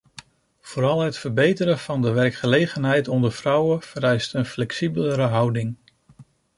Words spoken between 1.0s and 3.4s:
het verbeteren van de werkgelegenheid onder